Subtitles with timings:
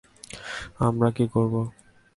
[0.79, 1.61] আমরা কি করবো?